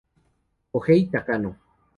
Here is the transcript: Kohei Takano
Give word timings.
Kohei 0.73 1.05
Takano 1.13 1.51